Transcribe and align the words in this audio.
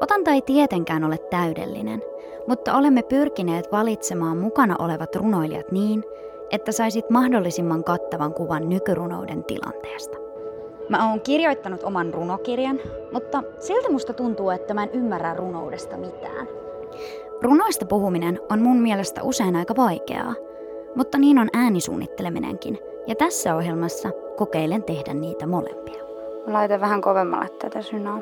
Otanta 0.00 0.30
ei 0.30 0.42
tietenkään 0.42 1.04
ole 1.04 1.18
täydellinen, 1.18 2.02
mutta 2.46 2.76
olemme 2.76 3.02
pyrkineet 3.02 3.72
valitsemaan 3.72 4.38
mukana 4.38 4.76
olevat 4.78 5.16
runoilijat 5.16 5.72
niin, 5.72 6.04
että 6.50 6.72
saisit 6.72 7.10
mahdollisimman 7.10 7.84
kattavan 7.84 8.34
kuvan 8.34 8.68
nykyrunouden 8.68 9.44
tilanteesta. 9.44 10.18
Mä 10.88 11.10
oon 11.10 11.20
kirjoittanut 11.20 11.82
oman 11.82 12.14
runokirjan, 12.14 12.80
mutta 13.12 13.42
silti 13.58 13.88
musta 13.92 14.12
tuntuu, 14.12 14.50
että 14.50 14.74
mä 14.74 14.82
en 14.82 14.90
ymmärrä 14.92 15.34
runoudesta 15.34 15.96
mitään. 15.96 16.48
Runoista 17.42 17.86
puhuminen 17.86 18.40
on 18.52 18.62
mun 18.62 18.76
mielestä 18.76 19.22
usein 19.22 19.56
aika 19.56 19.76
vaikeaa, 19.76 20.34
mutta 20.94 21.18
niin 21.18 21.38
on 21.38 21.48
äänisuunnitteleminenkin, 21.52 22.78
ja 23.06 23.14
tässä 23.14 23.56
ohjelmassa 23.56 24.10
kokeilen 24.36 24.82
tehdä 24.82 25.14
niitä 25.14 25.46
molempia. 25.46 26.04
Mä 26.46 26.52
laitan 26.52 26.80
vähän 26.80 27.00
kovemmalle 27.00 27.48
tätä 27.58 27.82
synaa. 27.82 28.20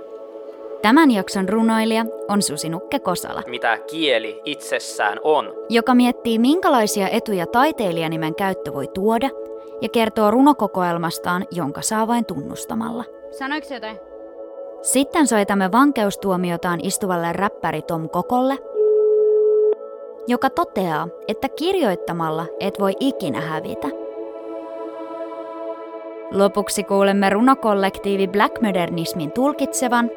Tämän 0.84 1.10
jakson 1.10 1.48
runoilija 1.48 2.04
on 2.28 2.42
Susinukke 2.42 2.98
Kosala, 2.98 3.42
mitä 3.46 3.78
kieli 3.90 4.40
itsessään 4.44 5.18
on. 5.22 5.52
joka 5.68 5.94
miettii 5.94 6.38
minkälaisia 6.38 7.08
etuja 7.08 7.46
taiteilijanimen 7.46 8.34
käyttö 8.34 8.74
voi 8.74 8.88
tuoda 8.94 9.30
ja 9.80 9.88
kertoo 9.88 10.30
runokokoelmastaan, 10.30 11.46
jonka 11.50 11.82
saa 11.82 12.08
vain 12.08 12.24
tunnustamalla. 12.24 13.04
Sanoiko 13.30 13.74
jotain? 13.74 14.00
Sitten 14.82 15.26
soitamme 15.26 15.72
vankeustuomiotaan 15.72 16.80
istuvalle 16.82 17.32
räppäri 17.32 17.82
Tom 17.82 18.08
Kokolle, 18.08 18.58
joka 20.26 20.50
toteaa, 20.50 21.08
että 21.28 21.48
kirjoittamalla 21.48 22.46
et 22.60 22.80
voi 22.80 22.92
ikinä 23.00 23.40
hävitä. 23.40 23.88
Lopuksi 26.30 26.84
kuulemme 26.84 27.30
runokollektiivi 27.30 28.28
Black 28.28 28.60
Modernismin 28.60 29.32
tulkitsevan 29.32 30.10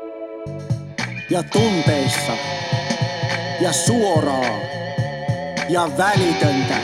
ja 1.30 1.44
tunteissa 1.44 2.32
ja 3.62 3.74
suoraa 3.74 4.60
ja 5.70 5.90
välitöntä. 5.98 6.78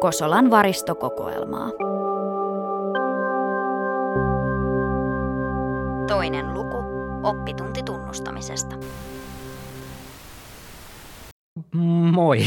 Kosolan 0.00 0.50
varistokokoelmaa. 0.50 1.70
Toinen 6.08 6.54
luku. 6.54 6.76
Oppitunti 7.22 7.82
tunnustamisesta. 7.82 8.76
Moi. 12.12 12.38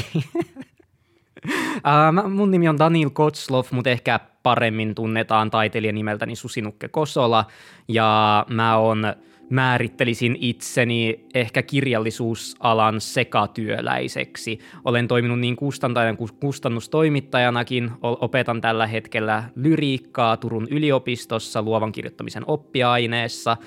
Mun 2.36 2.52
nimi 2.52 2.68
on 2.68 2.80
Daniel 2.80 3.10
Kotslov, 3.10 3.66
mutta 3.72 3.90
ehkä 3.90 4.20
paremmin 4.44 4.96
tunnetaan 4.96 5.52
taiteilijan 5.52 5.96
nimeltäni 5.96 6.36
Susinukke 6.36 6.88
Kosola. 6.88 7.46
Ja 7.88 8.46
mä 8.50 8.78
on, 8.78 9.04
määrittelisin 9.50 10.38
itseni 10.40 11.26
ehkä 11.34 11.62
kirjallisuusalan 11.62 13.02
sekatyöläiseksi. 13.02 14.60
Olen 14.86 15.08
toiminut 15.08 15.40
niin 15.40 15.56
kustantajan 15.56 16.18
kuin 16.18 16.30
kustannustoimittajanakin. 16.40 17.92
Opetan 18.02 18.62
tällä 18.62 18.88
hetkellä 18.88 19.44
lyriikkaa 19.56 20.38
Turun 20.38 20.68
yliopistossa 20.72 21.62
luovan 21.62 21.92
kirjoittamisen 21.92 22.44
oppiaineessa. 22.48 23.58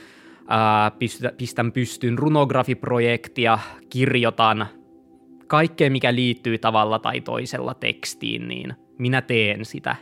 Pistän 1.39 1.73
pystyn 1.73 2.19
runografiprojektia, 2.19 3.59
kirjoitan 3.91 4.67
kaikkea, 5.49 5.91
mikä 5.91 6.15
liittyy 6.15 6.59
tavalla 6.59 6.99
tai 6.99 7.21
toisella 7.21 7.75
tekstiin, 7.75 8.49
niin 8.49 8.75
minä 8.99 9.23
teen 9.23 9.65
sitä. 9.65 9.97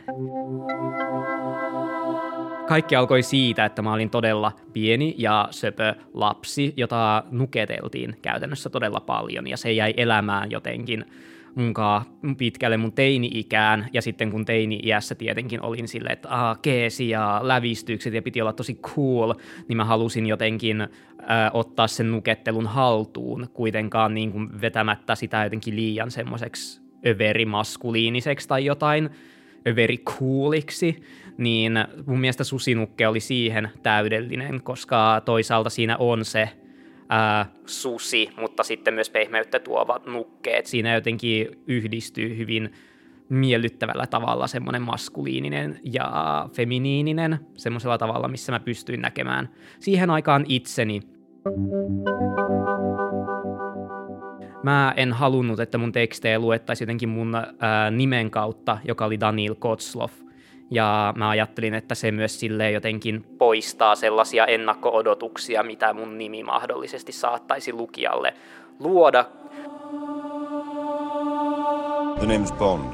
Kaikki 2.67 2.95
alkoi 2.95 3.23
siitä, 3.23 3.65
että 3.65 3.81
mä 3.81 3.93
olin 3.93 4.09
todella 4.09 4.51
pieni 4.73 5.15
ja 5.17 5.47
söpö 5.51 5.95
lapsi, 6.13 6.73
jota 6.77 7.23
nuketeltiin 7.31 8.15
käytännössä 8.21 8.69
todella 8.69 8.99
paljon, 8.99 9.47
ja 9.47 9.57
se 9.57 9.71
jäi 9.71 9.93
elämään 9.97 10.51
jotenkin 10.51 11.05
munkaan 11.55 12.05
pitkälle 12.37 12.77
mun 12.77 12.93
teini-ikään, 12.93 13.87
ja 13.93 14.01
sitten 14.01 14.31
kun 14.31 14.45
teini-iässä 14.45 15.15
tietenkin 15.15 15.61
olin 15.61 15.87
silleen, 15.87 16.13
että 16.13 16.29
ah, 16.31 16.61
keesi 16.61 17.09
ja 17.09 17.39
lävistykset 17.43 18.13
ja 18.13 18.21
piti 18.21 18.41
olla 18.41 18.53
tosi 18.53 18.75
cool, 18.75 19.33
niin 19.67 19.77
mä 19.77 19.85
halusin 19.85 20.25
jotenkin 20.25 20.81
äh, 20.81 20.87
ottaa 21.53 21.87
sen 21.87 22.11
nukettelun 22.11 22.67
haltuun, 22.67 23.47
kuitenkaan 23.53 24.13
niin 24.13 24.31
kuin 24.31 24.61
vetämättä 24.61 25.15
sitä 25.15 25.43
jotenkin 25.43 25.75
liian 25.75 26.11
semmoiseksi 26.11 26.81
överimaskuliiniseksi 27.05 28.47
tai 28.47 28.65
jotain 28.65 29.09
överikuuliksi, 29.67 31.03
niin 31.37 31.73
mun 32.05 32.19
mielestä 32.19 32.43
Susinukke 32.43 33.07
oli 33.07 33.19
siihen 33.19 33.69
täydellinen, 33.83 34.63
koska 34.63 35.21
toisaalta 35.25 35.69
siinä 35.69 35.97
on 35.97 36.25
se 36.25 36.49
ää, 37.09 37.45
susi, 37.65 38.29
mutta 38.37 38.63
sitten 38.63 38.93
myös 38.93 39.09
pehmeyttä 39.09 39.59
tuovat 39.59 40.05
nukkeet. 40.05 40.65
Siinä 40.65 40.93
jotenkin 40.93 41.47
yhdistyy 41.67 42.37
hyvin 42.37 42.73
miellyttävällä 43.29 44.07
tavalla 44.07 44.47
semmoinen 44.47 44.81
maskuliininen 44.81 45.79
ja 45.83 46.49
feminiininen, 46.53 47.39
semmoisella 47.57 47.97
tavalla, 47.97 48.27
missä 48.27 48.51
mä 48.51 48.59
pystyin 48.59 49.01
näkemään 49.01 49.49
siihen 49.79 50.09
aikaan 50.09 50.45
itseni. 50.47 51.01
Mä 54.63 54.93
en 54.97 55.13
halunnut, 55.13 55.59
että 55.59 55.77
mun 55.77 55.91
tekstejä 55.91 56.39
luettaisiin 56.39 56.85
jotenkin 56.85 57.09
mun 57.09 57.35
ää, 57.35 57.91
nimen 57.91 58.31
kautta, 58.31 58.77
joka 58.85 59.05
oli 59.05 59.19
Daniel 59.19 59.55
Kotslov– 59.55 60.09
ja 60.71 61.13
mä 61.17 61.29
ajattelin, 61.29 61.73
että 61.73 61.95
se 61.95 62.11
myös 62.11 62.39
sille 62.39 62.71
jotenkin 62.71 63.23
poistaa 63.37 63.95
sellaisia 63.95 64.45
ennakko-odotuksia, 64.45 65.63
mitä 65.63 65.93
mun 65.93 66.17
nimi 66.17 66.43
mahdollisesti 66.43 67.11
saattaisi 67.11 67.73
lukijalle 67.73 68.33
luoda. 68.79 69.25
The 72.19 72.25
name's 72.25 72.53
Bond. 72.53 72.93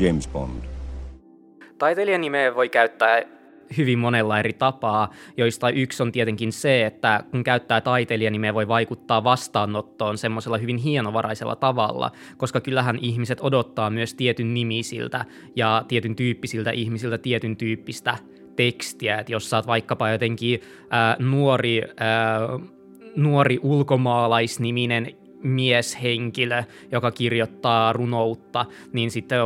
James 0.00 0.28
Bond. 0.28 0.62
Taiteilijan 1.78 2.20
nimeä 2.20 2.54
voi 2.54 2.68
käyttää 2.68 3.22
hyvin 3.76 3.98
monella 3.98 4.38
eri 4.38 4.52
tapaa, 4.52 5.10
joista 5.36 5.70
yksi 5.70 6.02
on 6.02 6.12
tietenkin 6.12 6.52
se, 6.52 6.86
että 6.86 7.24
kun 7.30 7.44
käyttää 7.44 7.80
taiteilijanimeä, 7.80 8.54
voi 8.54 8.68
vaikuttaa 8.68 9.24
vastaanottoon 9.24 10.18
semmoisella 10.18 10.58
hyvin 10.58 10.76
hienovaraisella 10.76 11.56
tavalla, 11.56 12.10
koska 12.36 12.60
kyllähän 12.60 12.98
ihmiset 13.00 13.38
odottaa 13.40 13.90
myös 13.90 14.14
tietyn 14.14 14.54
nimisiltä 14.54 15.24
ja 15.56 15.84
tietyn 15.88 16.16
tyyppisiltä 16.16 16.70
ihmisiltä 16.70 17.18
tietyn 17.18 17.56
tyyppistä 17.56 18.18
tekstiä, 18.56 19.18
että 19.18 19.32
jos 19.32 19.50
sä 19.50 19.56
oot 19.56 19.66
vaikkapa 19.66 20.10
jotenkin 20.10 20.60
ää, 20.90 21.16
nuori, 21.18 21.82
ää, 21.96 22.38
nuori 23.16 23.58
ulkomaalaisniminen 23.62 25.23
mieshenkilö, 25.44 26.64
joka 26.92 27.10
kirjoittaa 27.10 27.92
runoutta, 27.92 28.66
niin 28.92 29.10
sitten 29.10 29.38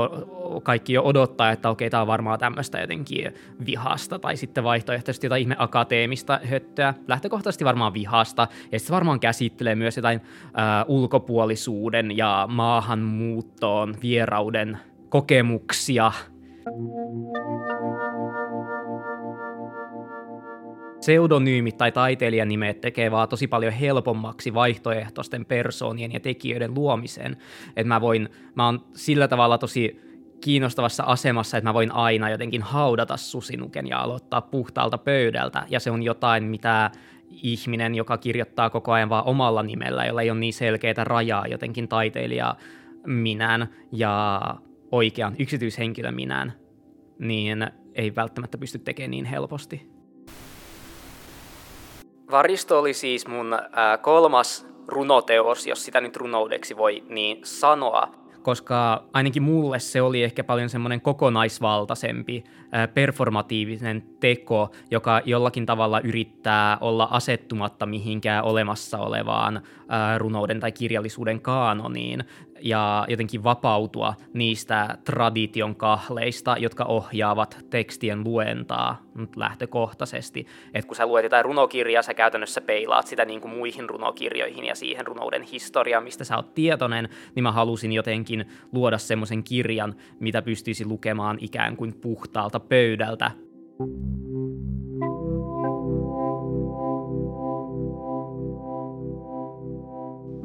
kaikki 0.62 0.92
jo 0.92 1.02
odottaa, 1.02 1.50
että 1.50 1.70
okei, 1.70 1.90
tämä 1.90 2.00
on 2.00 2.06
varmaan 2.06 2.38
tämmöistä 2.38 2.80
jotenkin 2.80 3.34
vihasta, 3.66 4.18
tai 4.18 4.36
sitten 4.36 4.64
vaihtoehtoisesti 4.64 5.26
jotain 5.26 5.42
ihme 5.42 5.56
akateemista 5.58 6.40
höttöä, 6.44 6.94
lähtökohtaisesti 7.08 7.64
varmaan 7.64 7.94
vihasta, 7.94 8.48
ja 8.72 8.78
sitten 8.78 8.94
varmaan 8.94 9.20
käsittelee 9.20 9.74
myös 9.74 9.96
jotain 9.96 10.20
äh, 10.44 10.84
ulkopuolisuuden 10.88 12.16
ja 12.16 12.46
maahanmuuttoon, 12.50 13.94
vierauden 14.02 14.78
kokemuksia. 15.08 16.12
Pseudonyymit 21.00 21.78
tai 21.78 21.92
taiteilijanimet 21.92 22.80
tekee 22.80 23.10
vaan 23.10 23.28
tosi 23.28 23.46
paljon 23.46 23.72
helpommaksi 23.72 24.54
vaihtoehtoisten 24.54 25.44
persoonien 25.44 26.12
ja 26.12 26.20
tekijöiden 26.20 26.74
luomiseen. 26.74 27.36
Että 27.68 27.88
mä 27.88 28.00
voin, 28.00 28.28
mä 28.54 28.66
oon 28.66 28.84
sillä 28.92 29.28
tavalla 29.28 29.58
tosi 29.58 30.00
kiinnostavassa 30.40 31.02
asemassa, 31.02 31.56
että 31.56 31.70
mä 31.70 31.74
voin 31.74 31.92
aina 31.92 32.30
jotenkin 32.30 32.62
haudata 32.62 33.16
susinuken 33.16 33.86
ja 33.86 34.00
aloittaa 34.00 34.40
puhtaalta 34.40 34.98
pöydältä. 34.98 35.66
Ja 35.68 35.80
se 35.80 35.90
on 35.90 36.02
jotain, 36.02 36.44
mitä 36.44 36.90
ihminen, 37.30 37.94
joka 37.94 38.18
kirjoittaa 38.18 38.70
koko 38.70 38.92
ajan 38.92 39.08
vaan 39.08 39.24
omalla 39.24 39.62
nimellä, 39.62 40.04
jolla 40.04 40.22
ei 40.22 40.30
ole 40.30 40.40
niin 40.40 40.52
selkeää 40.52 41.04
rajaa 41.04 41.46
jotenkin 41.46 41.88
taiteilija 41.88 42.56
minään 43.06 43.68
ja 43.92 44.40
oikean 44.92 45.34
yksityishenkilön 45.38 46.14
minään, 46.14 46.52
niin 47.18 47.66
ei 47.94 48.14
välttämättä 48.16 48.58
pysty 48.58 48.78
tekemään 48.78 49.10
niin 49.10 49.24
helposti. 49.24 49.97
Varisto 52.30 52.78
oli 52.78 52.94
siis 52.94 53.26
mun 53.28 53.54
äh, 53.54 53.60
kolmas 54.02 54.66
runoteos, 54.88 55.66
jos 55.66 55.84
sitä 55.84 56.00
nyt 56.00 56.16
runoudeksi 56.16 56.76
voi 56.76 57.02
niin 57.08 57.40
sanoa. 57.44 58.08
Koska 58.42 59.04
ainakin 59.12 59.42
mulle 59.42 59.78
se 59.78 60.02
oli 60.02 60.22
ehkä 60.22 60.44
paljon 60.44 60.68
semmoinen 60.68 61.00
kokonaisvaltaisempi, 61.00 62.44
performatiivinen 62.94 64.02
teko, 64.20 64.70
joka 64.90 65.20
jollakin 65.24 65.66
tavalla 65.66 66.00
yrittää 66.00 66.78
olla 66.80 67.08
asettumatta 67.10 67.86
mihinkään 67.86 68.44
olemassa 68.44 68.98
olevaan 68.98 69.62
runouden 70.18 70.60
tai 70.60 70.72
kirjallisuuden 70.72 71.40
kaanoniin 71.40 72.24
ja 72.60 73.06
jotenkin 73.08 73.44
vapautua 73.44 74.14
niistä 74.32 74.98
tradition 75.04 75.76
kahleista, 75.76 76.56
jotka 76.58 76.84
ohjaavat 76.84 77.66
tekstien 77.70 78.24
luentaa 78.24 79.02
lähtökohtaisesti. 79.36 80.46
Et 80.74 80.84
kun 80.84 80.96
sä 80.96 81.06
luet 81.06 81.22
jotain 81.22 81.44
runokirjaa, 81.44 82.02
sä 82.02 82.14
käytännössä 82.14 82.60
peilaat 82.60 83.06
sitä 83.06 83.24
niin 83.24 83.40
kuin 83.40 83.54
muihin 83.54 83.88
runokirjoihin 83.88 84.64
ja 84.64 84.74
siihen 84.74 85.06
runouden 85.06 85.42
historiaan, 85.42 86.04
mistä 86.04 86.24
sä 86.24 86.36
oot 86.36 86.54
tietoinen, 86.54 87.08
niin 87.34 87.42
mä 87.42 87.52
halusin 87.52 87.92
jotenkin 87.92 88.48
luoda 88.72 88.98
semmoisen 88.98 89.44
kirjan, 89.44 89.94
mitä 90.20 90.42
pystyisi 90.42 90.84
lukemaan 90.84 91.38
ikään 91.40 91.76
kuin 91.76 91.94
puhtaalta 91.94 92.60
pöydältä. 92.60 93.30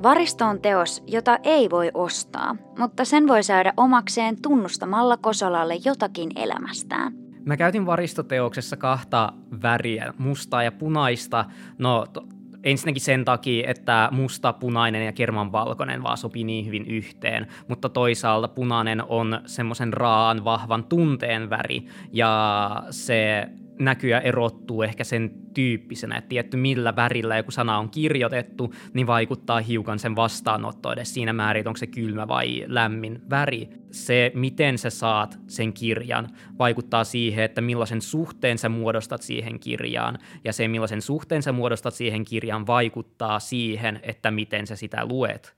Varisto 0.04 0.46
on 0.46 0.62
teos, 0.62 1.04
jota 1.08 1.38
ei 1.44 1.70
voi 1.70 1.92
ostaa, 1.94 2.56
mutta 2.78 3.06
sen 3.06 3.28
voi 3.28 3.44
saada 3.44 3.74
omakseen 3.78 4.42
tunnustamalla 4.42 5.18
Kosolalle 5.18 5.76
jotakin 5.86 6.30
elämästään. 6.36 7.14
Mä 7.46 7.58
käytin 7.58 7.86
varistoteoksessa 7.86 8.78
kahta 8.78 9.34
väriä, 9.62 10.14
mustaa 10.18 10.64
ja 10.64 10.72
punaista. 10.72 11.46
No, 11.78 12.06
to, 12.14 12.24
ensinnäkin 12.64 13.02
sen 13.02 13.26
takia, 13.26 13.70
että 13.70 14.10
musta, 14.12 14.54
punainen 14.54 15.06
ja 15.06 15.12
kermanvalkoinen 15.12 16.04
vaan 16.04 16.18
sopii 16.18 16.44
niin 16.44 16.66
hyvin 16.66 16.86
yhteen, 16.86 17.48
mutta 17.68 17.90
toisaalta 17.90 18.48
punainen 18.48 19.04
on 19.04 19.42
semmoisen 19.46 19.94
raan, 19.94 20.46
vahvan 20.46 20.84
tunteen 20.84 21.50
väri, 21.50 21.88
ja 22.12 22.84
se 22.90 23.50
näkyy 23.80 24.10
ja 24.10 24.22
erottuu 24.22 24.84
ehkä 24.84 25.04
sen 25.04 25.31
tyyppisenä, 25.54 26.18
että 26.18 26.30
tietty 26.30 26.58
millä 26.58 26.96
värillä 26.96 27.38
joku 27.38 27.52
sana 27.52 27.78
on 27.78 27.90
kirjoitettu, 27.90 28.74
niin 28.94 29.08
vaikuttaa 29.08 29.60
hiukan 29.60 30.00
sen 30.00 30.16
vastaanotto 30.16 30.92
edes 30.92 31.14
siinä 31.14 31.34
määrin, 31.34 31.68
onko 31.68 31.78
se 31.78 31.88
kylmä 31.88 32.28
vai 32.28 32.66
lämmin 32.68 33.22
väri. 33.30 33.70
Se, 33.92 34.31
miten 34.36 34.78
sä 34.78 34.90
saat 34.90 35.40
sen 35.48 35.74
kirjan, 35.74 36.30
vaikuttaa 36.60 37.04
siihen, 37.04 37.44
että 37.44 37.62
millaisen 37.62 38.02
suhteen 38.02 38.58
sä 38.58 38.70
muodostat 38.70 39.22
siihen 39.22 39.60
kirjaan, 39.60 40.18
ja 40.44 40.54
se, 40.54 40.68
millaisen 40.68 41.02
suhteen 41.02 41.44
sä 41.44 41.52
muodostat 41.52 41.94
siihen 41.94 42.26
kirjaan, 42.26 42.68
vaikuttaa 42.68 43.40
siihen, 43.40 44.00
että 44.04 44.31
miten 44.31 44.68
sä 44.68 44.76
sitä 44.76 45.06
luet. 45.06 45.56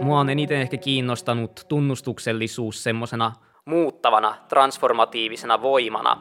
Mua 0.00 0.20
on 0.20 0.30
eniten 0.30 0.60
ehkä 0.60 0.76
kiinnostanut 0.76 1.64
tunnustuksellisuus 1.68 2.82
semmoisena 2.82 3.32
muuttavana, 3.66 4.34
transformatiivisena 4.48 5.62
voimana, 5.62 6.20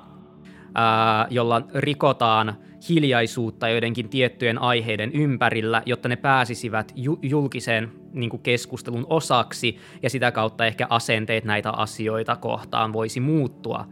ää, 0.75 1.27
jolla 1.29 1.61
rikotaan 1.73 2.55
hiljaisuutta 2.89 3.69
joidenkin 3.69 4.09
tiettyjen 4.09 4.61
aiheiden 4.61 5.11
ympärillä, 5.11 5.83
jotta 5.85 6.09
ne 6.09 6.15
pääsisivät 6.15 6.91
ju- 6.95 7.19
julkiseen 7.21 7.91
niin 8.13 8.39
keskustelun 8.43 9.07
osaksi, 9.09 9.77
ja 10.01 10.09
sitä 10.09 10.31
kautta 10.31 10.65
ehkä 10.65 10.87
asenteet 10.89 11.43
näitä 11.43 11.71
asioita 11.71 12.35
kohtaan 12.35 12.93
voisi 12.93 13.19
muuttua. 13.19 13.85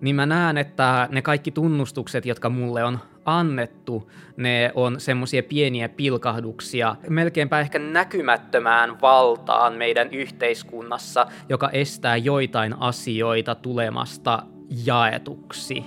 Niin 0.00 0.16
mä 0.16 0.26
näen, 0.26 0.58
että 0.58 1.08
ne 1.12 1.22
kaikki 1.22 1.50
tunnustukset, 1.50 2.26
jotka 2.26 2.48
mulle 2.48 2.84
on 2.84 2.98
annettu, 3.24 4.10
ne 4.36 4.72
on 4.74 5.00
semmoisia 5.00 5.42
pieniä 5.42 5.88
pilkahduksia, 5.88 6.96
melkeinpä 7.08 7.60
ehkä 7.60 7.78
näkymättömään 7.78 9.00
valtaan 9.00 9.74
meidän 9.74 10.10
yhteiskunnassa, 10.10 11.26
joka 11.48 11.70
estää 11.70 12.16
joitain 12.16 12.74
asioita 12.80 13.54
tulemasta 13.54 14.42
jaetuksi. 14.84 15.84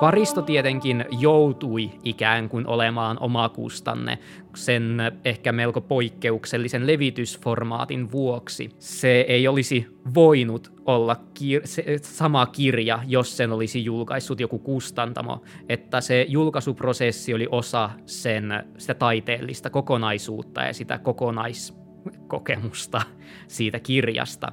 Varisto 0.00 0.42
tietenkin 0.42 1.04
joutui 1.18 1.90
ikään 2.04 2.48
kuin 2.48 2.66
olemaan 2.66 3.16
omakustanne 3.20 4.18
sen 4.54 4.98
ehkä 5.24 5.52
melko 5.52 5.80
poikkeuksellisen 5.80 6.86
levitysformaatin 6.86 8.12
vuoksi. 8.12 8.70
Se 8.78 9.20
ei 9.20 9.48
olisi 9.48 9.86
voinut 10.14 10.72
olla 10.86 11.16
kir- 11.40 11.62
se, 11.64 11.84
sama 12.02 12.46
kirja, 12.46 12.98
jos 13.06 13.36
sen 13.36 13.52
olisi 13.52 13.84
julkaissut 13.84 14.40
joku 14.40 14.58
kustantamo, 14.58 15.42
että 15.68 16.00
se 16.00 16.26
julkaisuprosessi 16.28 17.34
oli 17.34 17.48
osa 17.50 17.90
sen, 18.06 18.64
sitä 18.78 18.94
taiteellista 18.94 19.70
kokonaisuutta 19.70 20.62
ja 20.62 20.74
sitä 20.74 20.98
kokonaiskokemusta 20.98 23.02
siitä 23.46 23.80
kirjasta. 23.80 24.52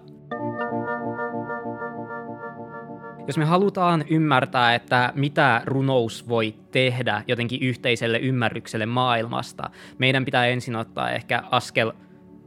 Jos 3.27 3.37
me 3.37 3.45
halutaan 3.45 4.05
ymmärtää, 4.09 4.75
että 4.75 5.11
mitä 5.15 5.61
runous 5.65 6.29
voi 6.29 6.55
tehdä 6.71 7.21
jotenkin 7.27 7.61
yhteiselle 7.61 8.17
ymmärrykselle 8.17 8.85
maailmasta, 8.85 9.69
meidän 9.97 10.25
pitää 10.25 10.45
ensin 10.47 10.75
ottaa 10.75 11.11
ehkä 11.11 11.43
askel 11.51 11.91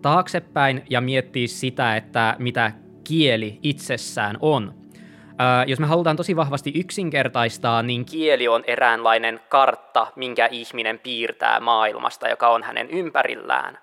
taaksepäin 0.03 0.82
ja 0.91 1.00
miettiä 1.00 1.47
sitä, 1.47 1.97
että 1.97 2.37
mitä 2.38 2.73
kieli 3.05 3.59
itsessään 3.62 4.37
on. 4.41 4.75
Jos 5.67 5.81
me 5.81 5.87
halutaan 5.87 6.17
tosi 6.17 6.37
vahvasti 6.37 6.73
yksinkertaistaa, 6.75 7.82
niin 7.82 8.05
kieli 8.05 8.49
on 8.49 8.65
eräänlainen 8.67 9.41
kartta, 9.49 10.06
minkä 10.17 10.47
ihminen 10.47 10.99
piirtää 10.99 11.61
maailmasta, 11.61 12.29
joka 12.29 12.49
on 12.49 12.62
hänen 12.62 12.91
ympärillään. 12.91 13.79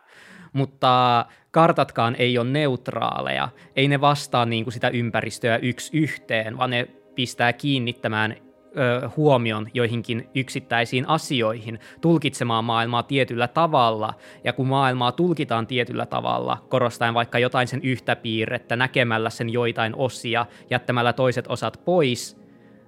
Mutta 0.54 1.26
kartatkaan 1.58 2.16
ei 2.20 2.38
ole 2.38 2.50
neutraaleja, 2.50 3.50
ei 3.76 3.88
ne 3.88 4.02
vastaa 4.02 4.46
niin 4.46 4.64
kuin 4.64 4.74
sitä 4.74 4.90
ympäristöä 4.90 5.58
yksi 5.58 5.98
yhteen, 5.98 6.58
vaan 6.58 6.70
ne 6.70 6.88
pistää 7.16 7.54
kiinnittämään 7.54 8.36
ö, 8.78 9.10
huomion 9.18 9.68
joihinkin 9.74 10.30
yksittäisiin 10.36 11.10
asioihin, 11.10 11.80
tulkitsemaan 12.02 12.66
maailmaa 12.66 13.04
tietyllä 13.04 13.48
tavalla, 13.48 14.14
ja 14.44 14.54
kun 14.54 14.68
maailmaa 14.68 15.12
tulkitaan 15.12 15.68
tietyllä 15.68 16.06
tavalla, 16.06 16.66
korostaen 16.70 17.14
vaikka 17.14 17.40
jotain 17.40 17.68
sen 17.68 17.82
yhtä 17.84 18.16
piirrettä, 18.16 18.76
näkemällä 18.76 19.30
sen 19.30 19.50
joitain 19.50 19.96
osia, 19.96 20.46
jättämällä 20.70 21.14
toiset 21.14 21.46
osat 21.50 21.82
pois, 21.86 22.42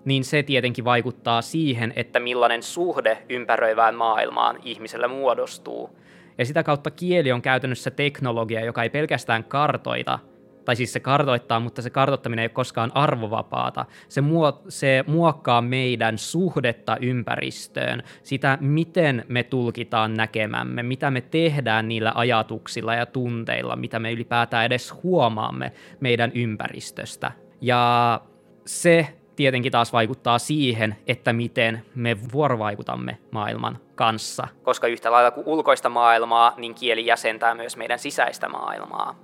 niin 0.06 0.24
se 0.24 0.44
tietenkin 0.44 0.86
vaikuttaa 0.86 1.42
siihen, 1.42 1.94
että 1.96 2.20
millainen 2.20 2.63
suhde 2.63 3.17
ympäröivään 3.29 3.96
maailmaan 3.96 4.60
ihmisellä 4.63 5.08
muodostuu. 5.08 6.00
Ja 6.39 6.46
sitä 6.46 6.63
kautta 6.63 6.91
kieli 6.91 7.31
on 7.31 7.41
käytännössä 7.41 7.91
teknologia, 7.91 8.65
joka 8.65 8.84
ei 8.84 8.89
pelkästään 8.89 9.43
kartoita, 9.43 10.19
tai 10.65 10.75
siis 10.75 10.93
se 10.93 11.00
kartoittaa, 11.00 11.60
mutta 11.60 11.81
se 11.81 11.89
kartoittaminen 11.89 12.43
ei 12.43 12.46
ole 12.46 12.50
koskaan 12.50 12.91
arvovapaata. 12.96 13.86
Se, 14.10 14.22
muo, 14.22 14.63
se 14.69 15.03
muokkaa 15.08 15.62
meidän 15.62 16.17
suhdetta 16.17 16.98
ympäristöön, 17.01 18.03
sitä 18.24 18.58
miten 18.62 19.25
me 19.27 19.43
tulkitaan 19.43 20.13
näkemämme, 20.13 20.84
mitä 20.84 21.12
me 21.12 21.22
tehdään 21.22 21.88
niillä 21.88 22.12
ajatuksilla 22.15 22.96
ja 22.96 23.05
tunteilla, 23.05 23.75
mitä 23.75 24.00
me 24.00 24.12
ylipäätään 24.12 24.65
edes 24.65 24.93
huomaamme 25.03 25.72
meidän 26.00 26.31
ympäristöstä. 26.36 27.31
Ja 27.62 28.22
se 28.65 29.19
tietenkin 29.39 29.72
taas 29.72 29.93
vaikuttaa 29.93 30.39
siihen, 30.39 30.96
että 31.08 31.34
miten 31.34 31.86
me 31.96 32.17
vuorovaikutamme 32.34 33.17
maailman 33.31 33.77
kanssa. 33.96 34.48
Koska 34.63 34.88
yhtä 34.88 35.12
lailla 35.12 35.31
kuin 35.31 35.48
ulkoista 35.48 35.89
maailmaa, 35.89 36.53
niin 36.58 36.75
kieli 36.75 37.05
jäsentää 37.05 37.55
myös 37.55 37.77
meidän 37.77 38.00
sisäistä 38.00 38.50
maailmaa. 38.50 39.15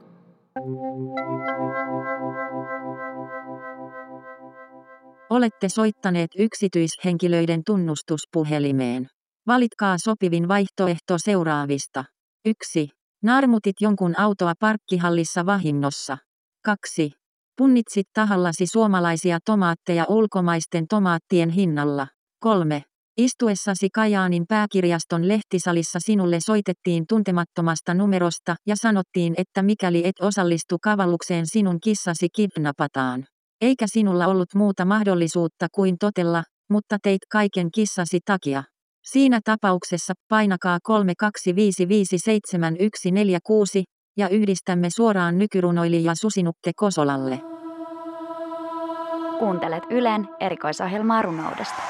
Olette 5.29 5.69
soittaneet 5.69 6.29
yksityishenkilöiden 6.37 7.61
tunnustuspuhelimeen. 7.65 9.07
Valitkaa 9.47 9.97
sopivin 9.97 10.47
vaihtoehto 10.47 11.15
seuraavista. 11.17 12.03
1. 12.45 12.89
Narmutit 13.23 13.75
jonkun 13.81 14.19
autoa 14.19 14.53
parkkihallissa 14.59 15.45
vahingossa. 15.45 16.17
2. 16.65 17.11
Punnitsit 17.57 18.07
tahallasi 18.13 18.67
suomalaisia 18.67 19.39
tomaatteja 19.45 20.05
ulkomaisten 20.09 20.85
tomaattien 20.89 21.49
hinnalla. 21.49 22.07
3. 22.39 22.83
Istuessasi 23.17 23.89
Kajaanin 23.89 24.45
pääkirjaston 24.49 25.27
lehtisalissa 25.27 25.99
sinulle 25.99 26.39
soitettiin 26.39 27.03
tuntemattomasta 27.09 27.93
numerosta 27.93 28.55
ja 28.67 28.75
sanottiin, 28.75 29.33
että 29.37 29.61
mikäli 29.61 30.07
et 30.07 30.15
osallistu 30.21 30.77
kavallukseen 30.81 31.47
sinun 31.47 31.79
kissasi 31.83 32.27
kidnapataan. 32.35 33.25
Eikä 33.61 33.85
sinulla 33.87 34.27
ollut 34.27 34.53
muuta 34.55 34.85
mahdollisuutta 34.85 35.67
kuin 35.75 35.95
totella, 35.99 36.43
mutta 36.69 36.97
teit 37.03 37.21
kaiken 37.31 37.71
kissasi 37.71 38.19
takia. 38.25 38.63
Siinä 39.03 39.39
tapauksessa 39.43 40.13
painakaa 40.29 40.79
32557146 40.89 40.91
ja 44.17 44.29
yhdistämme 44.29 44.89
suoraan 44.89 45.37
nykyrunoilija 45.37 46.15
Susinukke 46.15 46.71
Kosolalle. 46.75 47.39
Kuuntelet 49.39 49.83
Ylen 49.89 50.27
erikoisohjelmaa 50.39 51.21
runoudesta. 51.21 51.81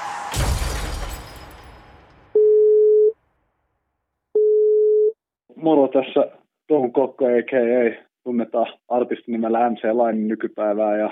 Moro 5.56 5.88
tässä 5.88 6.38
Tohun 6.68 6.94
Kokko, 6.94 7.26
a.k.a. 7.26 8.06
tunnetaan 8.24 8.68
artistin 8.88 9.32
nimellä 9.32 9.70
MC 9.70 9.84
Lain 9.94 10.28
nykypäivää 10.28 10.98
ja 10.98 11.10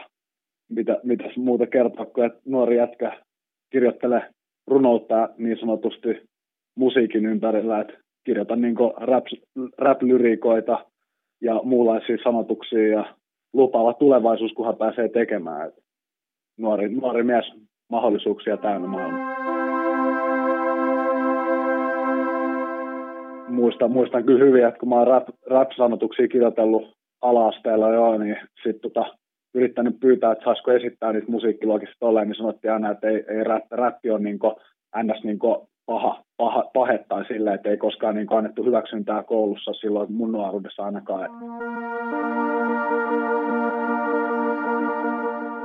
mitä, 0.70 1.00
mitäs 1.04 1.38
muuta 1.38 1.68
kertoa, 1.68 2.06
kun 2.06 2.32
nuori 2.46 2.78
jätkä 2.78 3.22
kirjoittelee 3.70 4.30
runoutta 4.68 5.30
niin 5.38 5.58
sanotusti 5.60 6.08
musiikin 6.76 7.26
ympärillä, 7.26 7.82
että 7.82 7.94
kirjoitan 8.24 8.62
niin 8.62 8.76
rap, 8.98 9.26
rap-lyriikoita 9.78 10.86
ja 11.44 11.62
muunlaisia 11.64 12.18
sanotuksia 12.24 12.88
ja 12.88 13.16
lupaava 13.54 13.94
tulevaisuus, 13.94 14.54
kunhan 14.54 14.76
pääsee 14.76 15.10
tekemään. 15.10 15.68
Et 15.68 15.74
nuori, 16.58 16.90
nuori 16.90 17.24
mies 17.24 17.54
mahdollisuuksia 17.90 18.58
täynnä 18.58 18.88
maailma. 18.88 19.34
Muistan, 23.50 23.92
muistan 23.92 24.24
kyllä 24.24 24.46
hyvin, 24.46 24.68
että 24.68 24.80
kun 24.80 24.90
mä 24.90 24.96
oon 24.96 25.08
rap, 25.08 25.28
rap-sanotuksia 25.46 26.28
kirjoitellut 26.28 26.94
ala-asteella 27.22 27.90
jo, 27.90 28.18
niin 28.18 28.38
sitten 28.64 28.92
tota, 28.92 29.16
yrittänyt 29.54 30.00
pyytää, 30.00 30.32
että 30.32 30.44
saisiko 30.44 30.72
esittää 30.72 31.14
niitä 31.14 31.32
musiikkiluokista 31.32 31.96
tolleen, 32.00 32.28
niin 32.28 32.36
sanottiin 32.36 32.74
aina, 32.74 32.92
että 32.92 33.08
ei, 33.08 33.24
ei 33.28 33.44
rap, 33.44 33.64
rappi 33.72 34.12
on 34.12 34.24
niin 34.24 34.40
ns. 35.04 35.24
Niin 35.24 35.40
paha, 35.86 36.24
paha, 36.38 36.64
pahettain 36.74 37.26
silleen, 37.28 37.56
että 37.56 37.70
ei 37.70 37.78
koskaan 37.78 38.16
niin 38.16 38.34
annettu 38.34 38.64
hyväksyntää 38.64 39.24
koulussa 39.24 39.74
silloin 39.74 40.12
mun 40.12 40.32
nuoruudessa 40.32 40.84
ainakaan. 40.84 41.30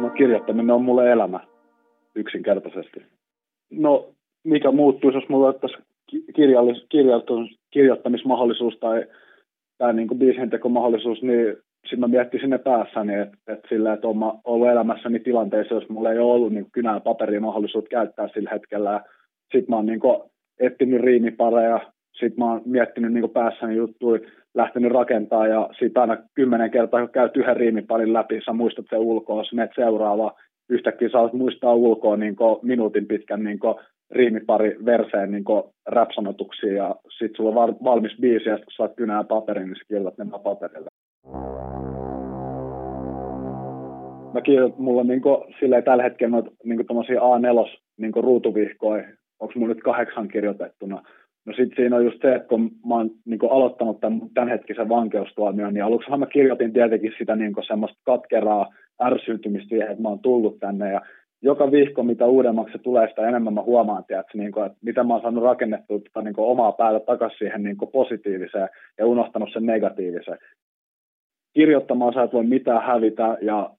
No 0.01 0.11
kirjoittaminen 0.11 0.71
on 0.71 0.85
mulle 0.85 1.13
elämä 1.13 1.41
yksinkertaisesti. 2.15 3.03
No 3.71 4.09
mikä 4.45 4.71
muuttuisi, 4.71 5.19
jos 5.19 5.29
mulla 5.29 5.47
olisi 5.47 5.77
kirjallis, 6.35 6.87
kirjoittamismahdollisuus 7.71 8.79
tai, 8.79 9.05
tai 9.79 9.95
niin 9.95 10.09
kuin 10.09 10.19
biisintekomahdollisuus, 10.19 11.23
niin 11.23 11.57
sitten 11.83 12.01
mä 12.01 12.09
miettisin 12.09 12.51
ne 12.51 12.59
päässäni, 12.59 13.15
että, 13.15 13.37
että 13.49 13.69
sillä, 13.69 13.93
että 13.93 14.09
olen 14.09 14.33
ollut 14.45 14.69
elämässäni 14.69 15.21
tilanteessa, 15.21 15.75
jos 15.75 15.89
mulla 15.89 16.13
ei 16.13 16.19
ole 16.19 16.33
ollut 16.33 16.53
niin 16.53 16.71
kynää 16.73 17.01
paperia 17.01 17.41
mahdollisuutta 17.41 17.91
käyttää 17.91 18.29
sillä 18.29 18.51
hetkellä. 18.51 19.05
Sitten 19.53 19.67
mä 19.69 19.77
oon 19.77 19.87
niin 19.87 20.01
etsinyt 20.61 21.01
riimipareja, 21.01 21.81
sitten 22.13 22.39
mä 22.39 22.53
oon 22.53 22.63
miettinyt 22.65 23.13
niin 23.13 23.31
päässäni 23.31 23.77
juttuja, 23.77 24.21
lähtenyt 24.55 24.93
rakentaa 24.93 25.47
ja 25.47 25.71
sitten 25.79 26.01
aina 26.01 26.17
kymmenen 26.35 26.71
kertaa, 26.71 27.01
kun 27.01 27.11
käyt 27.11 27.37
yhden 27.37 27.57
riimiparin 27.57 28.13
läpi, 28.13 28.41
sä 28.45 28.53
muistat 28.53 28.87
sen 28.91 28.99
ulkoa, 28.99 29.45
sä 29.45 29.57
menet 29.57 29.71
seuraava, 29.75 30.33
yhtäkkiä 30.69 31.09
sä 31.09 31.19
muistaa 31.33 31.75
ulkoa 31.75 32.17
niin 32.17 32.37
minuutin 32.63 33.07
pitkän 33.07 33.45
niin 33.45 33.59
riimipari 34.11 34.77
verseen 34.85 35.31
niin 35.31 35.45
rap-sanotuksia 35.87 36.73
ja 36.73 36.95
sitten 37.19 37.37
sulla 37.37 37.63
on 37.63 37.77
valmis 37.85 38.17
biisi 38.21 38.49
ja 38.49 38.57
kun 38.57 38.67
saat 38.77 38.97
kynää 38.97 39.25
paperin, 39.25 39.67
niin 39.67 39.77
sä 39.77 39.85
kirjoitat 39.89 40.19
ne 40.19 40.39
paperille. 40.45 40.89
Mä 44.35 44.41
kirjoitan, 44.41 44.83
mulla 44.83 45.01
on 45.01 45.07
niin 45.07 45.21
kuin, 45.21 45.55
silleen 45.61 45.85
tällä 45.85 46.03
hetkellä 46.03 46.31
noita 46.31 46.51
niin 46.65 46.81
A4 46.81 47.79
niin 47.99 48.13
ruutuvihkoja, 48.17 49.05
onko 49.41 49.55
mulla 49.57 49.75
nyt 49.75 49.83
kahdeksan 49.83 50.29
kirjoitettuna. 50.29 51.03
No 51.47 51.53
sitten 51.53 51.77
siinä 51.77 51.97
on 51.97 52.05
just 52.05 52.23
se, 52.23 52.35
että 52.35 52.49
kun 52.49 52.71
mä 52.89 52.95
oon 52.95 53.11
niin 53.25 53.51
aloittanut 53.51 54.01
tämän 54.01 54.21
tämänhetkisen 54.35 54.89
vankeustuomion, 54.89 55.75
niin 55.75 55.85
aluksi 55.85 56.11
mä 56.11 56.27
kirjoitin 56.27 56.73
tietenkin 56.73 57.13
sitä 57.19 57.37
niin 57.37 57.55
semmoista 57.67 57.99
katkeraa 58.05 58.67
ärsyntymistä 59.03 59.69
siihen, 59.69 59.91
että 59.91 60.03
mä 60.03 60.09
oon 60.09 60.19
tullut 60.19 60.59
tänne 60.61 60.93
ja 60.93 61.01
joka 61.43 61.71
viikko, 61.71 62.03
mitä 62.03 62.27
uudemmaksi 62.27 62.73
se 62.73 62.79
tulee, 62.79 63.09
sitä 63.09 63.29
enemmän 63.29 63.55
mä 63.55 63.63
huomaan, 63.63 64.05
tiedätkö, 64.05 64.39
niin 64.39 64.53
kuin, 64.53 64.67
että 64.67 64.79
mitä 64.83 65.05
mä 65.05 65.15
oon 65.15 65.23
saanut 65.23 65.45
rakennettua 65.45 65.99
tota, 65.99 66.23
niin 66.23 66.35
omaa 66.37 66.73
päätä 66.73 67.01
takaisin 67.01 67.39
siihen 67.39 67.63
niin 67.63 67.77
positiiviseen 67.93 68.69
ja 68.99 69.07
unohtanut 69.07 69.49
sen 69.53 69.67
negatiiviseen. 69.67 70.39
Kirjoittamaan 71.55 72.15
sä 72.15 72.23
et 72.23 72.33
voi 72.33 72.45
mitään 72.45 72.83
hävitä 72.83 73.39
ja 73.41 73.71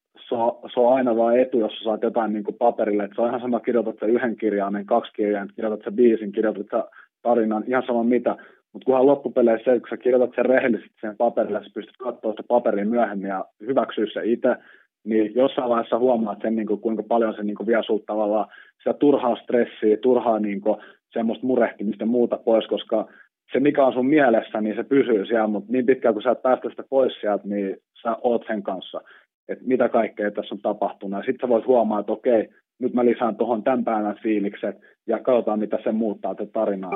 se 0.73 0.79
on, 0.79 0.93
aina 0.95 1.15
vain 1.15 1.39
etu, 1.39 1.59
jos 1.59 1.71
sä 1.77 1.83
saat 1.83 2.03
jotain 2.03 2.33
niin 2.33 2.43
paperille. 2.59 3.03
Et 3.03 3.11
se 3.15 3.21
on 3.21 3.27
ihan 3.27 3.41
sama, 3.41 3.59
kirjoitat 3.59 3.95
sä 3.99 4.05
yhden 4.05 4.35
kirjaimen, 4.35 4.85
kaksi 4.85 5.11
kirjaimen, 5.13 5.53
kirjoitat 5.55 5.85
sä 5.85 5.91
biisin, 5.91 6.31
kirjoitat 6.31 6.67
sä 6.71 6.83
tarinan, 7.21 7.63
ihan 7.67 7.83
sama 7.87 8.03
mitä. 8.03 8.35
Mutta 8.73 8.85
kunhan 8.85 9.05
loppupeleissä 9.05 9.73
se, 9.73 9.79
kun 9.79 9.89
sä 9.89 9.97
kirjoitat 9.97 10.35
sen 10.35 10.45
rehellisesti 10.45 10.95
sen 11.01 11.17
paperille, 11.17 11.63
sä 11.63 11.69
pystyt 11.73 11.97
katsoa 11.97 12.31
sitä 12.31 12.43
paperia 12.47 12.85
myöhemmin 12.85 13.29
ja 13.29 13.45
hyväksyä 13.61 14.05
se 14.13 14.21
itse, 14.23 14.55
niin 15.03 15.35
jossain 15.35 15.69
vaiheessa 15.69 15.99
huomaat 15.99 16.39
sen, 16.41 16.55
niin 16.55 16.67
kuin, 16.67 16.81
kuinka 16.81 17.03
paljon 17.03 17.33
se 17.35 17.43
niin 17.43 17.55
kuin, 17.55 17.67
vie 17.67 17.83
sulta 17.83 18.03
tavallaan 18.05 18.47
sitä 18.77 18.93
turhaa 18.93 19.35
stressiä, 19.35 19.97
turhaa 19.97 20.39
niin 20.39 20.61
kuin, 20.61 20.77
semmoista 21.13 21.45
murehtimista 21.45 22.03
ja 22.03 22.07
muuta 22.07 22.37
pois, 22.37 22.67
koska 22.67 23.07
se, 23.51 23.59
mikä 23.59 23.85
on 23.85 23.93
sun 23.93 24.05
mielessä, 24.05 24.61
niin 24.61 24.75
se 24.75 24.83
pysyy 24.83 25.25
siellä, 25.25 25.47
mutta 25.47 25.71
niin 25.71 25.85
pitkään 25.85 26.13
kun 26.13 26.23
sä 26.23 26.31
et 26.31 26.41
päästä 26.41 26.69
sitä 26.69 26.83
pois 26.89 27.13
sieltä, 27.21 27.47
niin 27.47 27.77
sä 28.01 28.17
oot 28.21 28.43
sen 28.47 28.63
kanssa, 28.63 29.01
että 29.49 29.65
mitä 29.67 29.89
kaikkea 29.89 30.31
tässä 30.31 30.55
on 30.55 30.61
tapahtunut. 30.61 31.25
Sitten 31.25 31.47
sä 31.47 31.49
voit 31.49 31.67
huomaa, 31.67 31.99
että 31.99 32.11
okei, 32.11 32.49
nyt 32.79 32.93
mä 32.93 33.05
lisään 33.05 33.35
tuohon 33.35 33.63
tämän 33.63 33.83
päivän 33.83 34.19
fiilikset 34.23 34.75
ja 35.07 35.19
katsotaan, 35.19 35.59
mitä 35.59 35.77
se 35.83 35.91
muuttaa 35.91 36.35
tätä 36.35 36.51
tarinaa. 36.51 36.91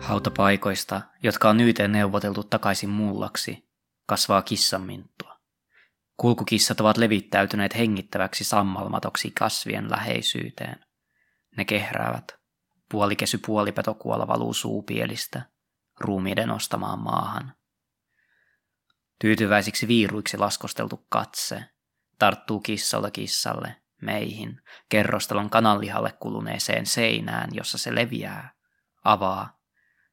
Hautapaikoista, 0.00 1.00
jotka 1.22 1.50
on 1.50 1.56
nyt 1.56 1.76
neuvoteltu 1.88 2.42
takaisin 2.50 2.90
mullaksi, 2.90 3.64
kasvaa 4.06 4.42
kissanminttua. 4.42 5.32
Kulkukissat 6.16 6.80
ovat 6.80 6.96
levittäytyneet 6.96 7.78
hengittäväksi 7.78 8.44
sammalmatoksi 8.44 9.30
kasvien 9.38 9.90
läheisyyteen. 9.90 10.76
Ne 11.56 11.64
kehräävät. 11.64 12.41
Puolikesy 12.92 13.38
puolipetokuola 13.38 14.28
valuu 14.28 14.54
suupielistä, 14.54 15.42
ruumiiden 16.00 16.50
ostamaan 16.50 16.98
maahan. 16.98 17.54
Tyytyväisiksi 19.18 19.88
viiruiksi 19.88 20.38
laskosteltu 20.38 21.06
katse 21.08 21.64
tarttuu 22.18 22.60
kissalta 22.60 23.10
kissalle, 23.10 23.82
meihin, 24.02 24.62
kerrostalon 24.88 25.50
kananlihalle 25.50 26.12
kuluneeseen 26.12 26.86
seinään, 26.86 27.50
jossa 27.52 27.78
se 27.78 27.94
leviää, 27.94 28.52
avaa 29.04 29.60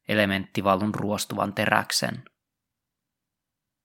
elementtivallun 0.07 0.95
ruostuvan 0.95 1.53
teräksen, 1.53 2.23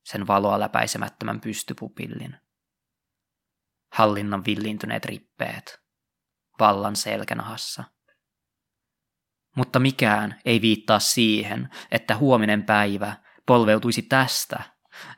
sen 0.05 0.27
valoa 0.27 0.61
läpäisemättömän 0.61 1.41
pystypupillin. 1.41 2.37
Hallinnan 3.93 4.45
villintyneet 4.45 5.05
rippeet, 5.05 5.83
vallan 6.61 6.97
selkänahassa. 6.97 7.94
Mutta 9.55 9.79
mikään 9.79 10.41
ei 10.45 10.61
viittaa 10.61 10.99
siihen, 10.99 11.69
että 11.91 12.17
huominen 12.17 12.63
päivä 12.63 13.17
polveutuisi 13.47 14.03
tästä. 14.03 14.63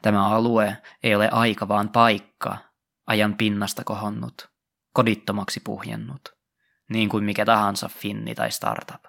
Tämä 0.03 0.29
alue 0.29 0.77
ei 1.03 1.15
ole 1.15 1.29
aika 1.33 1.69
vaan 1.69 1.89
paikka, 1.89 2.59
ajan 3.07 3.37
pinnasta 3.37 3.85
kohonnut, 3.85 4.51
kodittomaksi 4.93 5.61
puhjennut, 5.65 6.29
niin 6.91 7.09
kuin 7.09 7.25
mikä 7.25 7.45
tahansa 7.45 7.89
finni 7.89 8.35
tai 8.35 8.51
startup. 8.51 9.05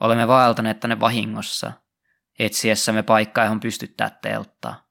Olemme 0.00 0.28
vaeltaneet 0.28 0.80
tänne 0.80 1.00
vahingossa, 1.00 1.72
etsiessämme 2.38 3.02
paikkaa, 3.02 3.44
johon 3.44 3.60
pystyttää 3.60 4.10
telttaa. 4.22 4.84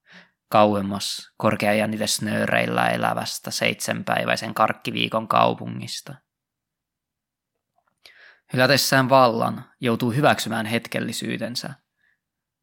Kauemmas 0.50 1.33
korkeajännite 1.38 2.07
snööreillä 2.07 2.89
elävästä 2.89 3.51
seitsemänpäiväisen 3.51 4.53
karkkiviikon 4.53 5.27
kaupungista. 5.27 6.15
Hylätessään 8.53 9.10
vallan 9.10 9.65
joutuu 9.79 10.12
hyväksymään 10.12 10.65
hetkellisyytensä, 10.65 11.74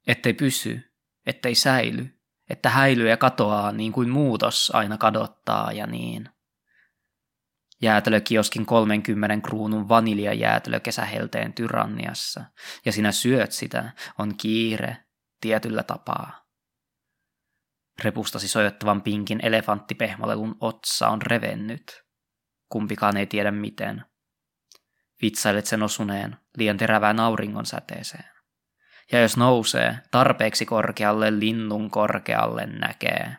ettei 0.07 0.35
pysy, 0.35 0.81
ettei 1.27 1.55
säily, 1.55 2.21
että 2.51 2.71
häilyy 2.71 3.09
ja 3.09 3.17
katoaa 3.17 3.73
niin 3.73 3.93
kuin 3.93 4.09
muutos 4.09 4.71
aina 4.75 4.99
kadottaa 4.99 5.73
ja 5.73 5.87
niin– 5.87 6.29
jäätelökioskin 7.83 8.67
30 8.67 9.49
kruunun 9.49 9.89
vaniljajäätelö 9.89 10.81
kesähelteen 10.81 11.53
tyranniassa, 11.53 12.45
ja 12.85 12.93
sinä 12.93 13.13
syöt 13.13 13.53
sitä, 13.53 13.93
on 14.19 14.37
kiire 14.37 14.97
tietyllä 15.41 15.83
tapaa. 15.83 16.47
Repustasi 18.05 18.49
sojottavan 18.49 19.03
pinkin 19.03 19.41
elefanttipehmolelun 19.43 20.57
otsa 20.61 21.09
on 21.09 21.23
revennyt. 21.23 22.05
Kumpikaan 22.69 23.17
ei 23.17 23.27
tiedä 23.27 23.51
miten. 23.51 24.05
Vitsailet 25.23 25.67
sen 25.67 25.83
osuneen 25.83 26.37
liian 26.57 26.77
terävään 26.77 27.21
auringon 27.21 27.67
säteeseen. 27.67 28.31
Ja 29.13 29.21
jos 29.23 29.37
nousee 29.37 29.99
tarpeeksi 30.11 30.67
korkealle 30.67 31.39
linnun 31.39 31.91
korkealle 31.91 32.67
näkee 32.67 33.37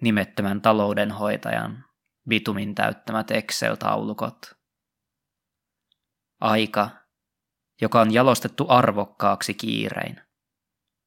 nimettömän 0.00 0.60
taloudenhoitajan 0.60 1.84
bitumin 2.28 2.74
täyttämät 2.74 3.30
Excel-taulukot. 3.30 4.54
Aika, 6.40 6.90
joka 7.80 8.00
on 8.00 8.14
jalostettu 8.14 8.66
arvokkaaksi 8.68 9.54
kiirein. 9.54 10.20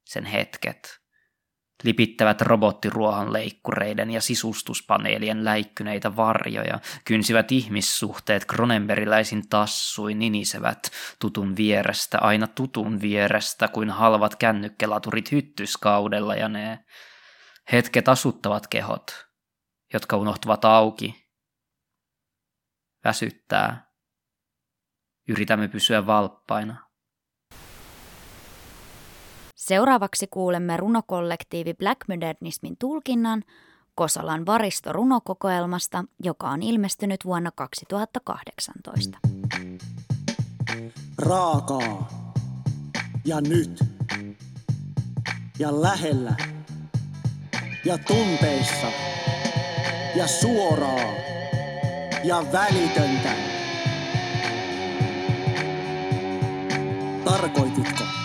Sen 0.06 0.26
hetket, 0.26 1.03
lipittävät 1.84 2.42
robottiruohon 2.42 3.34
leikkureiden 3.34 4.12
ja 4.12 4.22
sisustuspaneelien 4.22 5.46
läikkyneitä 5.46 6.16
varjoja, 6.16 6.80
kynsivät 7.06 7.52
ihmissuhteet 7.52 8.46
kronenberiläisin 8.46 9.50
tassuin 9.50 10.20
ninisevät 10.20 10.92
tutun 11.20 11.56
vierestä, 11.56 12.20
aina 12.20 12.48
tutun 12.48 13.02
vierestä, 13.02 13.68
kuin 13.68 13.90
halvat 13.90 14.36
kännykkelaturit 14.36 15.32
hyttyskaudella 15.32 16.36
ja 16.36 16.50
ne 16.50 16.86
hetket 17.72 18.10
asuttavat 18.10 18.68
kehot, 18.68 19.28
jotka 19.94 20.18
unohtuvat 20.18 20.66
auki. 20.66 21.24
Väsyttää. 23.04 23.94
Yritämme 25.28 25.68
pysyä 25.68 26.06
valppaina. 26.06 26.93
Seuraavaksi 29.68 30.28
kuulemme 30.28 30.78
runokollektiivi 30.78 31.74
Black 31.74 32.00
Modernismin 32.08 32.78
tulkinnan 32.80 33.44
Kosalan 33.96 34.46
varisto 34.46 34.94
runokokoelmasta, 34.94 36.04
joka 36.24 36.50
on 36.50 36.64
ilmestynyt 36.64 37.26
vuonna 37.26 37.52
2018. 37.56 39.18
Raakaa. 41.18 42.08
Ja 43.26 43.42
nyt. 43.42 43.80
Ja 45.60 45.82
lähellä. 45.82 46.36
Ja 47.86 47.98
tunteissa. 47.98 48.88
Ja 50.16 50.28
suoraa. 50.28 51.14
Ja 52.24 52.46
välitöntä. 52.52 53.36
Tarkoititko? 57.26 58.23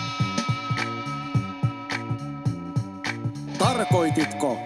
Tarkoititko? 3.79 4.57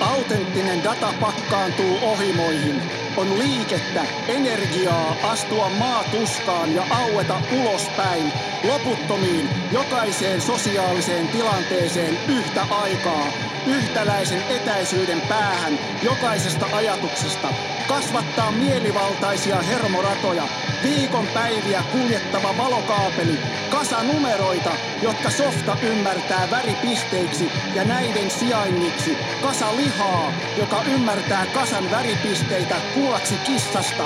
Autenttinen 0.00 0.84
data 0.84 1.12
pakkaantuu 1.20 1.98
ohimoihin. 2.02 2.82
On 3.16 3.38
liikettä, 3.38 4.04
energiaa 4.28 5.16
astua 5.22 5.68
maatuskaan 5.68 6.74
ja 6.74 6.82
aueta 6.90 7.40
ulospäin, 7.60 8.32
loputtomiin, 8.64 9.48
jokaiseen 9.72 10.40
sosiaaliseen 10.40 11.28
tilanteeseen 11.28 12.18
yhtä 12.28 12.62
aikaa, 12.70 13.26
yhtäläisen 13.66 14.42
etäisyyden 14.48 15.20
päähän 15.20 15.78
jokaisesta 16.02 16.66
ajatuksesta, 16.72 17.48
kasvattaa 17.88 18.52
mielivaltaisia 18.52 19.62
hermoratoja, 19.62 20.48
viikon 20.82 21.26
päiviä 21.34 21.82
kuljettava 21.92 22.56
valokaapeli, 22.58 23.38
kasa 23.70 24.02
numeroita, 24.02 24.70
jotka 25.02 25.30
softa 25.30 25.76
ymmärtää 25.82 26.48
väripisteiksi 26.50 27.48
ja 27.74 27.84
näiden 27.84 28.30
sijainniksi, 28.30 29.16
kasa 29.42 29.76
lihaa, 29.76 30.32
joka 30.58 30.82
ymmärtää 30.94 31.46
kasan 31.46 31.90
väripisteitä 31.90 32.76
kuulaksi 32.94 33.34
kissasta. 33.34 34.04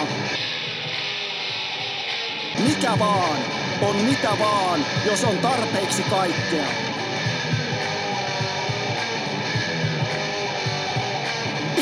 Mikä 2.68 2.99
vaan 2.99 3.38
on 3.83 3.97
mitä 3.97 4.30
vaan, 4.38 4.80
jos 5.06 5.25
on 5.25 5.38
tarpeeksi 5.38 6.02
kaikkea. 6.02 6.96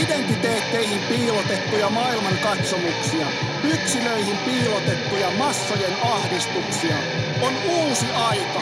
Identiteetteihin 0.04 1.00
piilotettuja 1.08 1.90
maailmankatsomuksia, 1.90 3.26
yksilöihin 3.64 4.36
piilotettuja 4.36 5.30
massojen 5.30 5.96
ahdistuksia. 6.02 6.96
On 7.42 7.52
uusi 7.68 8.06
aika. 8.12 8.60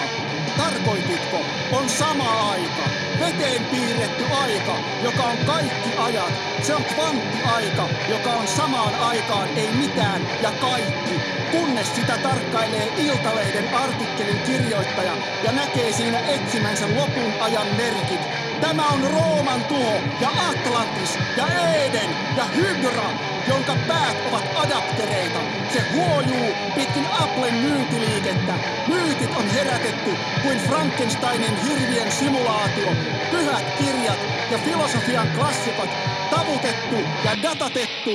Tarkoititko, 0.57 1.41
on 1.73 1.89
sama 1.89 2.51
aika, 2.51 2.83
veteen 3.21 3.65
piirretty 3.65 4.25
aika, 4.43 4.77
joka 5.03 5.23
on 5.23 5.37
kaikki 5.47 5.91
ajat. 5.99 6.33
Se 6.63 6.75
on 6.75 6.85
kvanttiaika, 6.85 7.89
joka 8.09 8.31
on 8.31 8.49
samaan 8.49 8.95
aikaan 8.95 9.49
ei 9.57 9.73
mitään 9.73 10.23
ja 10.43 10.51
kaikki, 10.61 11.15
kunnes 11.51 11.95
sitä 11.97 12.19
tarkkailee 12.19 12.93
Iltalehden 12.97 13.75
artikkelin 13.75 14.39
kirjoittaja 14.39 15.17
ja 15.45 15.53
näkee 15.53 15.93
siinä 15.93 16.19
etsimänsä 16.19 16.87
lopun 16.97 17.33
ajan 17.41 17.67
merkit. 17.77 18.42
Tämä 18.63 18.89
on 18.89 19.01
Rooman 19.13 19.65
tuho 19.65 19.95
ja 20.21 20.29
Atlantis 20.29 21.19
ja 21.37 21.47
Eden 21.75 22.11
ja 22.37 22.45
Hydra, 22.45 23.11
jonka 23.49 23.77
päät 23.89 24.17
ovat 24.29 24.45
adaptereita. 24.57 25.39
Se 25.73 25.81
huojuu 25.93 26.55
pitkin 26.75 27.07
Applen 27.21 27.55
myyntiliikettä. 27.55 28.55
Myytit 28.89 29.31
on 29.37 29.51
herätetty 29.51 30.11
kuin 30.43 30.59
Frankensteinin 30.59 31.57
hirvien 31.57 32.13
simulaatio. 32.13 32.89
Pyhät 33.31 33.65
kirjat 33.79 34.19
ja 34.51 34.59
filosofian 34.59 35.29
klassikot 35.39 35.91
tavutettu 36.31 36.97
ja 37.25 37.43
datatettu. 37.43 38.11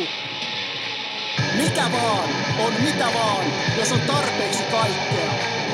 Mikä 1.57 1.83
vaan 1.91 2.29
on 2.65 2.73
mitä 2.83 3.05
vaan, 3.13 3.45
jos 3.77 3.91
on 3.91 4.01
tarpeeksi 4.01 4.63
kaikkea. 4.63 5.66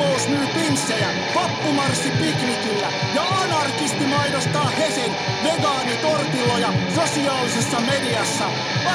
Vallankumous 0.00 0.28
myy 0.28 0.46
pinssejä, 0.46 1.08
vappumarssi 1.34 2.10
piknikillä 2.10 2.88
ja 3.14 3.22
anarkisti 3.22 4.06
mainostaa 4.06 4.64
Hesen 4.64 5.16
vegaanitortilloja 5.44 6.72
sosiaalisessa 6.94 7.80
mediassa. 7.80 8.44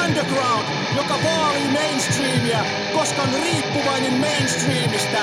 Underground, 0.03 0.65
joka 0.95 1.13
vaalii 1.23 1.67
mainstreamia, 1.67 2.65
koska 2.93 3.21
on 3.21 3.29
riippuvainen 3.43 4.13
mainstreamista. 4.13 5.21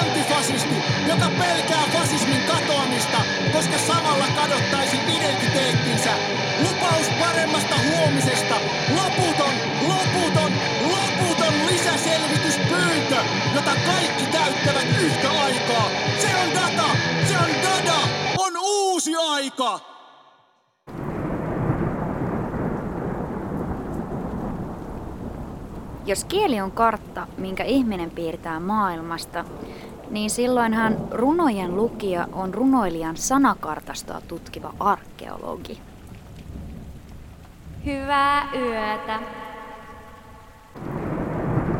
Antifasisti, 0.00 0.74
joka 1.08 1.30
pelkää 1.38 1.84
fasismin 1.92 2.42
katoamista, 2.42 3.18
koska 3.52 3.78
samalla 3.78 4.26
kadottaisi 4.36 4.96
identiteettinsä. 4.96 6.10
Lupaus 6.62 7.08
paremmasta 7.20 7.74
huomisesta, 7.88 8.54
loputon, 8.94 9.54
loputon, 9.88 10.52
loputon 10.82 11.66
lisäselvityspyyntö, 11.66 13.16
jota 13.54 13.70
kaikki 13.86 14.26
täyttävät 14.26 14.75
uusi 18.96 19.12
aika! 19.16 19.80
Jos 26.06 26.24
kieli 26.24 26.60
on 26.60 26.70
kartta, 26.72 27.26
minkä 27.38 27.64
ihminen 27.64 28.10
piirtää 28.10 28.60
maailmasta, 28.60 29.44
niin 30.10 30.30
silloinhan 30.30 30.96
runojen 31.10 31.76
lukija 31.76 32.28
on 32.32 32.54
runoilijan 32.54 33.16
sanakartastoa 33.16 34.20
tutkiva 34.20 34.74
arkeologi. 34.80 35.80
Hyvää 37.84 38.48
yötä. 38.54 39.20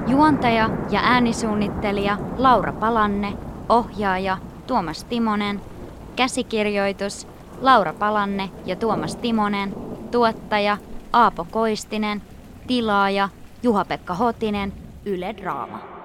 Juontaja 0.06 0.70
ja 0.90 1.00
äänisuunnittelija 1.02 2.18
Laura 2.36 2.72
Palanne, 2.72 3.32
ohjaaja 3.68 4.38
Tuomas 4.66 5.04
Timonen, 5.04 5.60
käsikirjoitus 6.16 7.26
Laura 7.60 7.92
Palanne 7.92 8.50
ja 8.66 8.76
Tuomas 8.76 9.16
Timonen, 9.16 9.74
tuottaja 10.10 10.76
Aapo 11.12 11.46
Koistinen, 11.50 12.22
tilaaja 12.66 13.28
Juha-Pekka 13.62 14.14
Hotinen, 14.14 14.72
Yle 15.04 15.34
Draama. 15.36 15.95